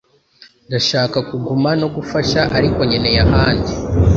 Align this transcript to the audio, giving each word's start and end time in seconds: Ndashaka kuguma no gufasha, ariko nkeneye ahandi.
Ndashaka 0.67 1.17
kuguma 1.29 1.69
no 1.81 1.87
gufasha, 1.95 2.39
ariko 2.57 2.79
nkeneye 2.87 3.19
ahandi. 3.27 3.71